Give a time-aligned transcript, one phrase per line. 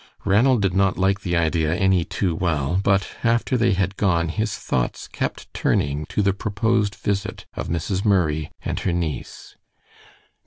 [0.25, 4.57] Ranald did not like the idea any too well, but after they had gone his
[4.57, 8.03] thoughts kept turning to the proposed visit of Mrs.
[8.03, 9.57] Murray and her niece.